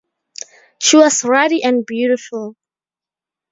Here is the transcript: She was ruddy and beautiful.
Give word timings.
She 0.79 0.97
was 0.97 1.23
ruddy 1.23 1.63
and 1.63 1.85
beautiful. 1.85 2.55